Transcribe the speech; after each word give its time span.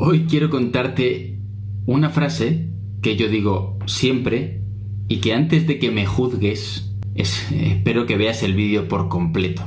Hoy 0.00 0.26
quiero 0.30 0.48
contarte 0.48 1.40
una 1.84 2.10
frase 2.10 2.68
que 3.02 3.16
yo 3.16 3.28
digo 3.28 3.80
siempre 3.86 4.62
y 5.08 5.16
que 5.16 5.34
antes 5.34 5.66
de 5.66 5.80
que 5.80 5.90
me 5.90 6.06
juzgues, 6.06 6.94
espero 7.16 8.06
que 8.06 8.16
veas 8.16 8.44
el 8.44 8.54
vídeo 8.54 8.86
por 8.86 9.08
completo. 9.08 9.64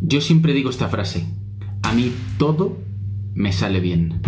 Yo 0.00 0.22
siempre 0.22 0.54
digo 0.54 0.70
esta 0.70 0.88
frase, 0.88 1.26
a 1.82 1.92
mí 1.92 2.10
todo 2.38 2.78
me 3.34 3.52
sale 3.52 3.80
bien. 3.80 4.22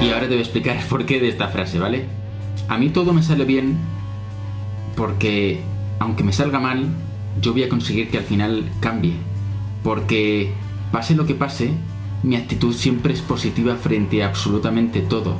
Y 0.00 0.08
ahora 0.08 0.22
te 0.22 0.28
voy 0.28 0.38
a 0.38 0.40
explicar 0.40 0.82
por 0.88 1.04
qué 1.04 1.20
de 1.20 1.28
esta 1.28 1.48
frase, 1.48 1.78
¿vale? 1.78 2.06
A 2.68 2.78
mí 2.78 2.88
todo 2.88 3.12
me 3.12 3.22
sale 3.22 3.44
bien 3.44 3.76
porque, 4.96 5.60
aunque 5.98 6.24
me 6.24 6.32
salga 6.32 6.58
mal, 6.58 6.88
yo 7.40 7.52
voy 7.52 7.64
a 7.64 7.68
conseguir 7.68 8.10
que 8.10 8.18
al 8.18 8.24
final 8.24 8.70
cambie. 8.80 9.14
Porque 9.82 10.52
pase 10.92 11.14
lo 11.14 11.26
que 11.26 11.34
pase, 11.34 11.70
mi 12.22 12.36
actitud 12.36 12.74
siempre 12.74 13.12
es 13.12 13.20
positiva 13.20 13.76
frente 13.76 14.22
a 14.22 14.28
absolutamente 14.28 15.00
todo. 15.00 15.36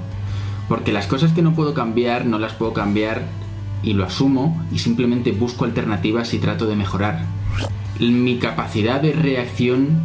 Porque 0.69 0.93
las 0.93 1.07
cosas 1.07 1.33
que 1.33 1.43
no 1.43 1.55
puedo 1.55 1.75
cambiar, 1.75 2.27
no 2.27 2.39
las 2.39 2.53
puedo 2.53 2.73
cambiar 2.73 3.27
y 3.83 3.93
lo 3.93 4.05
asumo 4.05 4.65
y 4.73 4.79
simplemente 4.79 5.33
busco 5.33 5.65
alternativas 5.65 6.35
y 6.35 6.39
trato 6.39 6.67
de 6.67 6.77
mejorar. 6.77 7.25
Mi 8.01 8.39
capacidad 8.39 9.01
de 9.01 9.13
reacción 9.13 10.01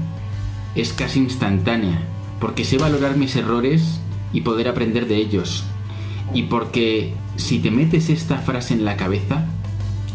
es 0.76 0.94
casi 0.94 1.20
instantánea, 1.20 2.02
porque 2.40 2.64
sé 2.64 2.78
valorar 2.78 3.18
mis 3.18 3.36
errores 3.36 4.00
y 4.34 4.42
poder 4.42 4.68
aprender 4.68 5.08
de 5.08 5.18
ellos. 5.18 5.66
Y 6.34 6.44
porque 6.44 7.14
si 7.36 7.60
te 7.60 7.72
metes 7.72 8.10
esta 8.10 8.38
frase 8.38 8.74
en 8.74 8.86
la 8.86 8.96
cabeza, 8.96 9.46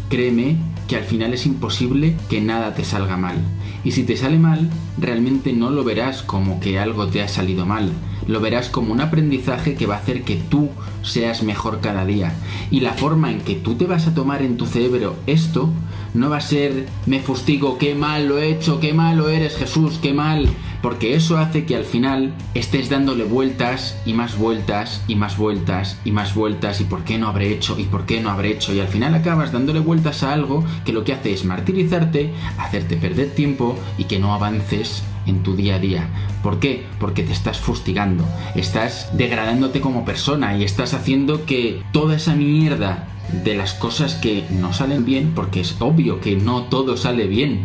créeme 0.09 0.57
que 0.87 0.95
al 0.95 1.03
final 1.03 1.33
es 1.33 1.45
imposible 1.45 2.15
que 2.29 2.41
nada 2.41 2.73
te 2.73 2.83
salga 2.83 3.17
mal. 3.17 3.37
Y 3.83 3.91
si 3.91 4.03
te 4.03 4.17
sale 4.17 4.39
mal, 4.39 4.69
realmente 4.97 5.53
no 5.53 5.69
lo 5.69 5.83
verás 5.83 6.23
como 6.23 6.59
que 6.59 6.79
algo 6.79 7.07
te 7.07 7.21
ha 7.21 7.27
salido 7.27 7.65
mal. 7.65 7.91
Lo 8.27 8.41
verás 8.41 8.69
como 8.69 8.91
un 8.91 9.01
aprendizaje 9.01 9.75
que 9.75 9.85
va 9.85 9.95
a 9.95 9.99
hacer 9.99 10.23
que 10.23 10.35
tú 10.35 10.69
seas 11.03 11.43
mejor 11.43 11.79
cada 11.79 12.05
día. 12.05 12.33
Y 12.71 12.81
la 12.81 12.93
forma 12.93 13.31
en 13.31 13.41
que 13.41 13.55
tú 13.55 13.75
te 13.75 13.85
vas 13.85 14.07
a 14.07 14.13
tomar 14.13 14.41
en 14.41 14.57
tu 14.57 14.65
cerebro 14.65 15.15
esto 15.27 15.69
no 16.13 16.29
va 16.29 16.37
a 16.37 16.41
ser 16.41 16.87
me 17.05 17.19
fustigo, 17.19 17.77
qué 17.77 17.95
mal 17.95 18.27
lo 18.27 18.39
he 18.39 18.49
hecho, 18.49 18.79
qué 18.79 18.93
malo 18.93 19.29
eres 19.29 19.57
Jesús, 19.57 19.99
qué 20.01 20.13
mal. 20.13 20.47
Porque 20.81 21.15
eso 21.15 21.37
hace 21.37 21.65
que 21.65 21.75
al 21.75 21.85
final 21.85 22.33
estés 22.53 22.89
dándole 22.89 23.23
vueltas 23.23 23.99
y 24.05 24.13
más 24.13 24.37
vueltas 24.37 25.03
y 25.07 25.15
más 25.15 25.37
vueltas 25.37 25.97
y 26.05 26.11
más 26.11 26.35
vueltas 26.35 26.81
y 26.81 26.83
por 26.83 27.03
qué 27.03 27.17
no 27.17 27.27
habré 27.27 27.51
hecho 27.51 27.77
y 27.79 27.83
por 27.85 28.05
qué 28.05 28.21
no 28.21 28.29
habré 28.29 28.51
hecho. 28.51 28.73
Y 28.73 28.79
al 28.79 28.87
final 28.87 29.15
acabas 29.15 29.51
dándole 29.51 29.79
vueltas 29.79 30.23
a 30.23 30.33
algo 30.33 30.63
que 30.85 30.93
lo 30.93 31.03
que 31.03 31.13
hace 31.13 31.33
es 31.33 31.45
martirizarte, 31.45 32.31
hacerte 32.59 32.95
perder 32.95 33.31
tiempo 33.33 33.77
y 33.97 34.03
que 34.03 34.19
no 34.19 34.33
avances 34.33 35.03
en 35.27 35.43
tu 35.43 35.55
día 35.55 35.75
a 35.75 35.79
día. 35.79 36.09
¿Por 36.41 36.59
qué? 36.59 36.85
Porque 36.99 37.23
te 37.23 37.33
estás 37.33 37.59
fustigando, 37.59 38.25
estás 38.55 39.09
degradándote 39.13 39.81
como 39.81 40.05
persona 40.05 40.57
y 40.57 40.63
estás 40.63 40.93
haciendo 40.93 41.45
que 41.45 41.83
toda 41.91 42.15
esa 42.15 42.35
mierda 42.35 43.07
de 43.43 43.55
las 43.55 43.73
cosas 43.73 44.15
que 44.15 44.45
no 44.49 44.73
salen 44.73 45.05
bien, 45.05 45.33
porque 45.35 45.59
es 45.59 45.75
obvio 45.79 46.21
que 46.21 46.35
no 46.35 46.63
todo 46.63 46.97
sale 46.97 47.27
bien, 47.27 47.63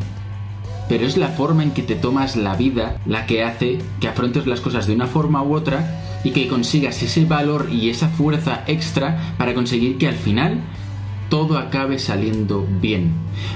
pero 0.88 1.06
es 1.06 1.16
la 1.16 1.28
forma 1.28 1.62
en 1.62 1.70
que 1.70 1.82
te 1.82 1.94
tomas 1.94 2.36
la 2.36 2.56
vida 2.56 3.00
la 3.06 3.26
que 3.26 3.44
hace 3.44 3.78
que 4.00 4.08
afrontes 4.08 4.46
las 4.46 4.60
cosas 4.60 4.86
de 4.86 4.94
una 4.94 5.06
forma 5.06 5.42
u 5.42 5.54
otra 5.54 6.02
y 6.24 6.32
que 6.32 6.48
consigas 6.48 7.02
ese 7.02 7.24
valor 7.24 7.68
y 7.70 7.90
esa 7.90 8.08
fuerza 8.08 8.62
extra 8.66 9.34
para 9.38 9.54
conseguir 9.54 9.98
que 9.98 10.08
al 10.08 10.14
final 10.14 10.60
todo 11.28 11.56
acabe 11.56 11.98
saliendo 11.98 12.66
bien. 12.80 13.12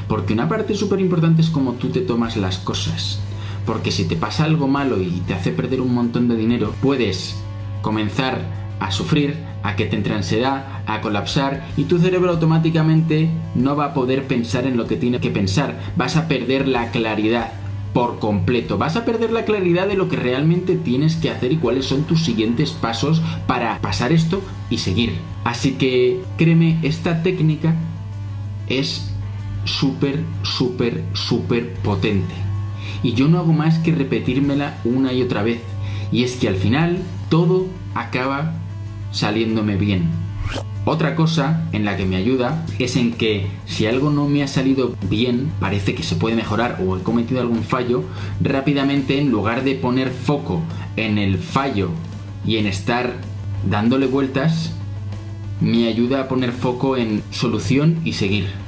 Porque 0.08 0.32
una 0.32 0.48
parte 0.48 0.74
súper 0.74 1.00
importante 1.00 1.42
es 1.42 1.50
cómo 1.50 1.72
tú 1.74 1.91
te 1.91 2.00
tomas 2.00 2.36
las 2.36 2.56
cosas. 2.58 3.20
Porque 3.67 3.91
si 3.91 4.06
te 4.06 4.17
pasa 4.17 4.45
algo 4.45 4.69
malo 4.69 5.03
y 5.03 5.22
te 5.27 5.34
hace 5.34 5.50
perder 5.50 5.81
un 5.81 5.92
montón 5.92 6.28
de 6.28 6.36
dinero, 6.36 6.72
puedes 6.81 7.36
comenzar 7.83 8.41
a 8.81 8.91
sufrir, 8.91 9.37
a 9.62 9.75
que 9.75 9.87
te 9.87 9.97
entre 9.97 10.15
ansiedad, 10.15 10.82
a 10.87 11.00
colapsar 11.00 11.66
y 11.76 11.84
tu 11.84 11.99
cerebro 11.99 12.31
automáticamente 12.31 13.28
no 13.55 13.75
va 13.75 13.87
a 13.87 13.94
poder 13.94 14.26
pensar 14.26 14.66
en 14.66 14.76
lo 14.76 14.87
que 14.87 14.97
tiene 14.97 15.21
que 15.21 15.31
pensar. 15.31 15.78
Vas 15.97 16.16
a 16.16 16.28
perder 16.28 16.69
la 16.69 16.91
claridad 16.91 17.53
por 17.93 18.19
completo. 18.19 18.76
Vas 18.76 18.97
a 18.97 19.05
perder 19.05 19.32
la 19.32 19.44
claridad 19.44 19.88
de 19.88 19.97
lo 19.97 20.09
que 20.09 20.16
realmente 20.16 20.76
tienes 20.76 21.16
que 21.16 21.31
hacer 21.31 21.53
y 21.53 21.56
cuáles 21.56 21.87
son 21.87 22.05
tus 22.05 22.25
siguientes 22.25 22.72
pasos 22.72 23.22
para 23.47 23.81
pasar 23.81 24.12
esto 24.12 24.43
y 24.69 24.78
seguir. 24.78 25.15
Así 25.44 25.72
que 25.72 26.22
créeme, 26.37 26.78
esta 26.82 27.22
técnica 27.22 27.75
es 28.69 29.10
súper, 29.65 30.22
súper, 30.43 31.05
súper 31.15 31.72
potente. 31.76 32.34
Y 33.02 33.14
yo 33.14 33.28
no 33.28 33.38
hago 33.38 33.52
más 33.52 33.78
que 33.78 33.92
repetírmela 33.92 34.78
una 34.84 35.12
y 35.12 35.22
otra 35.22 35.42
vez. 35.42 35.60
Y 36.12 36.24
es 36.24 36.36
que 36.36 36.48
al 36.48 36.56
final 36.56 36.98
todo 37.28 37.66
acaba 37.94 38.54
saliéndome 39.10 39.76
bien. 39.76 40.10
Otra 40.84 41.16
cosa 41.16 41.64
en 41.72 41.84
la 41.84 41.96
que 41.96 42.06
me 42.06 42.14
ayuda 42.14 42.64
es 42.78 42.96
en 42.96 43.12
que 43.12 43.48
si 43.66 43.86
algo 43.86 44.10
no 44.10 44.28
me 44.28 44.44
ha 44.44 44.48
salido 44.48 44.94
bien, 45.10 45.50
parece 45.58 45.96
que 45.96 46.04
se 46.04 46.14
puede 46.14 46.36
mejorar 46.36 46.80
o 46.86 46.96
he 46.96 47.02
cometido 47.02 47.41
algún 47.41 47.64
fallo, 47.64 48.04
rápidamente 48.41 49.19
en 49.19 49.30
lugar 49.30 49.64
de 49.64 49.75
poner 49.75 50.10
foco 50.10 50.62
en 50.94 51.19
el 51.19 51.38
fallo 51.38 51.91
y 52.46 52.58
en 52.58 52.66
estar 52.66 53.14
dándole 53.69 54.06
vueltas, 54.06 54.72
me 55.60 55.88
ayuda 55.88 56.20
a 56.20 56.28
poner 56.28 56.52
foco 56.52 56.96
en 56.96 57.22
solución 57.32 57.98
y 58.04 58.12
seguir. 58.12 58.66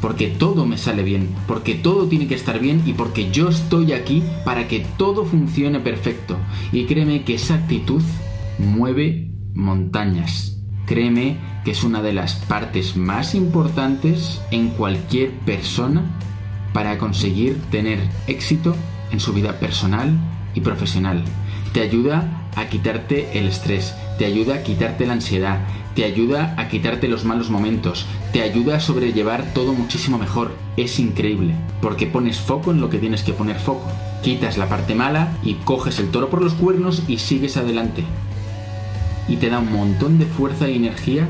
Porque 0.00 0.28
todo 0.28 0.64
me 0.64 0.78
sale 0.78 1.02
bien, 1.02 1.28
porque 1.46 1.74
todo 1.74 2.06
tiene 2.06 2.28
que 2.28 2.34
estar 2.34 2.60
bien 2.60 2.82
y 2.86 2.92
porque 2.92 3.30
yo 3.30 3.48
estoy 3.48 3.92
aquí 3.92 4.22
para 4.44 4.68
que 4.68 4.86
todo 4.96 5.24
funcione 5.24 5.80
perfecto. 5.80 6.36
Y 6.72 6.84
créeme 6.84 7.24
que 7.24 7.34
esa 7.34 7.54
actitud 7.54 8.02
mueve 8.58 9.30
montañas. 9.54 10.56
Créeme 10.86 11.36
que 11.64 11.72
es 11.72 11.84
una 11.84 12.00
de 12.00 12.12
las 12.12 12.34
partes 12.34 12.96
más 12.96 13.34
importantes 13.34 14.40
en 14.50 14.68
cualquier 14.70 15.32
persona 15.40 16.02
para 16.72 16.96
conseguir 16.98 17.60
tener 17.70 17.98
éxito 18.26 18.74
en 19.10 19.20
su 19.20 19.32
vida 19.32 19.58
personal 19.58 20.16
y 20.54 20.60
profesional. 20.60 21.24
Te 21.72 21.80
ayuda 21.80 22.48
a 22.56 22.66
quitarte 22.68 23.38
el 23.38 23.48
estrés, 23.48 23.94
te 24.18 24.24
ayuda 24.24 24.56
a 24.56 24.62
quitarte 24.62 25.06
la 25.06 25.14
ansiedad, 25.14 25.60
te 25.94 26.04
ayuda 26.04 26.54
a 26.56 26.68
quitarte 26.68 27.08
los 27.08 27.24
malos 27.24 27.50
momentos, 27.50 28.06
te 28.32 28.42
ayuda 28.42 28.76
a 28.76 28.80
sobrellevar 28.80 29.52
todo 29.54 29.72
muchísimo 29.72 30.18
mejor. 30.18 30.52
Es 30.76 30.98
increíble, 30.98 31.54
porque 31.80 32.06
pones 32.06 32.38
foco 32.38 32.70
en 32.70 32.80
lo 32.80 32.90
que 32.90 32.98
tienes 32.98 33.22
que 33.22 33.32
poner 33.32 33.58
foco. 33.58 33.90
Quitas 34.22 34.58
la 34.58 34.68
parte 34.68 34.94
mala 34.94 35.36
y 35.42 35.54
coges 35.54 35.98
el 35.98 36.10
toro 36.10 36.28
por 36.28 36.42
los 36.42 36.54
cuernos 36.54 37.02
y 37.08 37.18
sigues 37.18 37.56
adelante 37.56 38.04
y 39.28 39.36
te 39.36 39.50
da 39.50 39.60
un 39.60 39.72
montón 39.72 40.18
de 40.18 40.26
fuerza 40.26 40.68
y 40.68 40.76
energía 40.76 41.28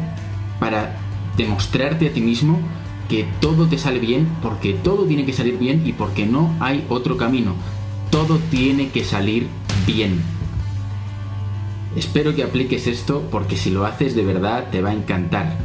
para 0.61 0.97
demostrarte 1.37 2.09
a 2.09 2.13
ti 2.13 2.21
mismo 2.21 2.61
que 3.09 3.27
todo 3.41 3.67
te 3.67 3.79
sale 3.79 3.99
bien 3.99 4.29
porque 4.43 4.73
todo 4.73 5.05
tiene 5.05 5.25
que 5.27 5.33
salir 5.33 5.59
bien 5.59 5.87
y 5.87 5.93
porque 5.93 6.27
no 6.27 6.55
hay 6.61 6.85
otro 6.89 7.17
camino. 7.17 7.55
Todo 8.11 8.39
tiene 8.51 8.89
que 8.89 9.05
salir 9.05 9.49
bien. 9.87 10.23
Espero 11.97 12.35
que 12.35 12.43
apliques 12.43 12.87
esto 12.87 13.27
porque 13.31 13.57
si 13.57 13.71
lo 13.71 13.85
haces 13.87 14.15
de 14.15 14.25
verdad 14.25 14.69
te 14.71 14.83
va 14.83 14.91
a 14.91 14.95
encantar. 14.95 15.57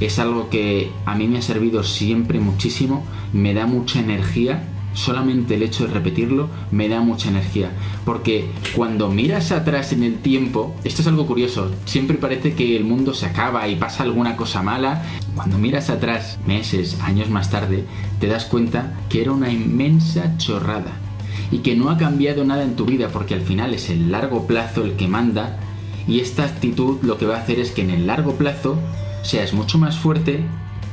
Es 0.00 0.18
algo 0.18 0.50
que 0.50 0.90
a 1.06 1.14
mí 1.14 1.28
me 1.28 1.38
ha 1.38 1.42
servido 1.42 1.82
siempre 1.82 2.40
muchísimo, 2.40 3.04
me 3.32 3.54
da 3.54 3.66
mucha 3.66 4.00
energía 4.00 4.68
solamente 4.94 5.56
el 5.56 5.62
hecho 5.62 5.86
de 5.86 5.92
repetirlo 5.92 6.48
me 6.70 6.88
da 6.88 7.00
mucha 7.00 7.28
energía. 7.28 7.70
Porque 8.04 8.48
cuando 8.74 9.10
miras 9.10 9.52
atrás 9.52 9.92
en 9.92 10.02
el 10.02 10.18
tiempo, 10.18 10.74
esto 10.84 11.02
es 11.02 11.08
algo 11.08 11.26
curioso, 11.26 11.70
siempre 11.84 12.16
parece 12.16 12.54
que 12.54 12.76
el 12.76 12.84
mundo 12.84 13.12
se 13.12 13.26
acaba 13.26 13.68
y 13.68 13.76
pasa 13.76 14.04
alguna 14.04 14.36
cosa 14.36 14.62
mala. 14.62 15.02
Cuando 15.34 15.58
miras 15.58 15.90
atrás, 15.90 16.38
meses, 16.46 16.98
años 17.02 17.28
más 17.28 17.50
tarde, 17.50 17.84
te 18.20 18.28
das 18.28 18.46
cuenta 18.46 18.94
que 19.08 19.20
era 19.20 19.32
una 19.32 19.52
inmensa 19.52 20.36
chorrada. 20.38 21.03
Y 21.50 21.58
que 21.58 21.76
no 21.76 21.90
ha 21.90 21.98
cambiado 21.98 22.44
nada 22.44 22.64
en 22.64 22.76
tu 22.76 22.84
vida 22.84 23.08
porque 23.08 23.34
al 23.34 23.42
final 23.42 23.74
es 23.74 23.90
el 23.90 24.10
largo 24.10 24.46
plazo 24.46 24.84
el 24.84 24.94
que 24.94 25.08
manda. 25.08 25.58
Y 26.06 26.20
esta 26.20 26.44
actitud 26.44 26.98
lo 27.02 27.18
que 27.18 27.26
va 27.26 27.36
a 27.36 27.40
hacer 27.40 27.58
es 27.58 27.70
que 27.70 27.82
en 27.82 27.90
el 27.90 28.06
largo 28.06 28.34
plazo 28.34 28.78
seas 29.22 29.54
mucho 29.54 29.78
más 29.78 29.96
fuerte, 29.96 30.44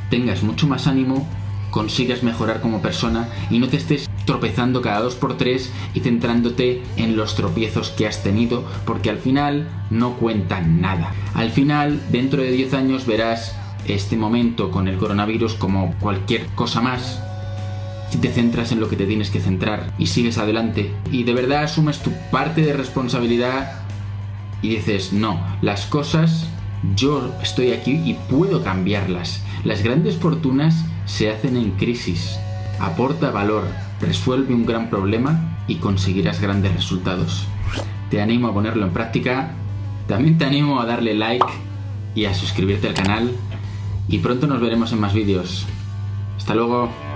tengas 0.10 0.44
mucho 0.44 0.68
más 0.68 0.88
ánimo 0.88 1.28
consigas 1.72 2.22
mejorar 2.22 2.62
como 2.62 2.82
persona 2.82 3.28
y 3.50 3.58
no 3.58 3.68
te 3.68 3.78
estés 3.78 4.10
tropezando 4.26 4.82
cada 4.82 5.00
dos 5.00 5.16
por 5.16 5.38
tres 5.38 5.72
y 5.96 6.02
centrándote 6.02 6.84
en 6.98 7.16
los 7.16 7.36
tropiezos 7.36 7.90
que 7.90 8.06
has 8.06 8.22
tenido 8.22 8.64
porque 8.86 9.10
al 9.10 9.18
final 9.18 9.68
no 9.90 10.18
cuentan 10.18 10.82
nada. 10.82 11.14
Al 11.34 11.50
final, 11.50 12.00
dentro 12.12 12.44
de 12.44 12.52
10 12.52 12.74
años 12.76 13.06
verás 13.08 13.56
este 13.88 14.16
momento 14.16 14.70
con 14.70 14.88
el 14.88 14.98
coronavirus 14.98 15.56
como 15.56 15.96
cualquier 16.00 16.46
cosa 16.48 16.82
más 16.82 17.24
te 18.18 18.30
centras 18.30 18.72
en 18.72 18.80
lo 18.80 18.90
que 18.90 18.96
te 18.96 19.06
tienes 19.06 19.30
que 19.30 19.40
centrar 19.40 19.94
y 19.98 20.08
sigues 20.08 20.38
adelante 20.38 20.92
y 21.12 21.24
de 21.24 21.34
verdad 21.34 21.64
asumes 21.64 22.00
tu 22.00 22.12
parte 22.32 22.62
de 22.62 22.74
responsabilidad 22.74 23.84
y 24.62 24.70
dices, 24.70 25.14
no, 25.14 25.40
las 25.62 25.86
cosas 25.86 26.48
yo 26.96 27.34
estoy 27.42 27.72
aquí 27.72 27.92
y 27.92 28.18
puedo 28.30 28.64
cambiarlas. 28.64 29.44
Las 29.64 29.84
grandes 29.84 30.18
fortunas 30.18 30.86
se 31.06 31.30
hacen 31.30 31.58
en 31.58 31.72
crisis. 31.72 32.40
aporta 32.80 33.30
valor, 33.30 33.64
resuelve 34.00 34.56
un 34.56 34.66
gran 34.66 34.90
problema 34.90 35.60
y 35.68 35.76
conseguirás 35.76 36.42
grandes 36.42 36.74
resultados. 36.74 37.46
Te 38.10 38.22
animo 38.22 38.48
a 38.48 38.54
ponerlo 38.54 38.86
en 38.86 38.94
práctica, 38.94 39.52
también 40.08 40.38
te 40.38 40.46
animo 40.46 40.82
a 40.82 40.86
darle 40.86 41.14
like 41.14 41.46
y 42.16 42.26
a 42.26 42.34
suscribirte 42.34 42.88
al 42.88 42.94
canal 42.94 43.32
y 44.08 44.18
pronto 44.18 44.48
nos 44.48 44.60
veremos 44.60 44.92
en 44.92 45.00
más 45.00 45.14
vídeos. 45.14 45.66
Hasta 46.38 46.56
luego. 46.56 47.11